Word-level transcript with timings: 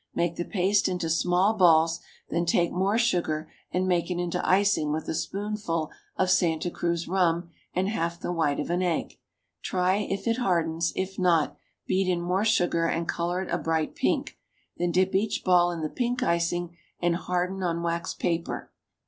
Make 0.15 0.35
the 0.35 0.45
paste 0.45 0.87
into 0.87 1.11
small 1.11 1.53
balls, 1.53 1.99
then 2.31 2.47
take 2.47 2.71
more 2.71 2.97
sugar 2.97 3.51
and 3.71 3.87
make 3.87 4.09
it 4.09 4.17
into 4.17 4.43
icing 4.43 4.91
with 4.91 5.07
a 5.07 5.13
spoonful 5.13 5.91
of 6.17 6.31
Santa 6.31 6.71
Cruz 6.71 7.07
rum 7.07 7.51
and 7.75 7.87
half 7.87 8.19
the 8.19 8.31
white 8.31 8.59
of 8.59 8.71
an 8.71 8.81
egg. 8.81 9.19
Try 9.61 9.97
if 9.97 10.27
it 10.27 10.37
hardens, 10.37 10.91
if 10.95 11.19
not, 11.19 11.55
beat 11.85 12.07
in 12.07 12.19
more 12.19 12.43
sugar 12.45 12.87
and 12.87 13.07
color 13.07 13.43
it 13.43 13.51
a 13.53 13.59
bright 13.59 13.93
pink, 13.93 14.39
then 14.75 14.89
dip 14.89 15.13
each 15.13 15.43
ball 15.43 15.69
in 15.69 15.81
the 15.81 15.87
pink 15.87 16.23
icing 16.23 16.75
and 16.99 17.15
harden 17.15 17.61
on 17.61 17.83
wax 17.83 18.15
paper. 18.15 18.71